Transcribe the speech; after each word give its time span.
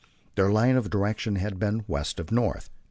Their 0.33 0.51
line 0.51 0.77
of 0.77 0.89
direction 0.89 1.35
had 1.35 1.59
been 1.59 1.83
west 1.87 2.19
of 2.19 2.31
north. 2.31 2.71